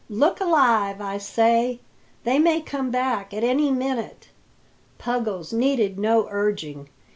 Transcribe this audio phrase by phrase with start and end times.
[0.09, 1.79] Look alive, I say
[2.23, 4.29] they may come back at any minute."
[4.97, 6.89] Puggles needed no urging.